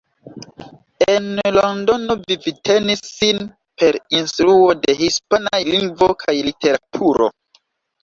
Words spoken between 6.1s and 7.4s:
kaj literaturo.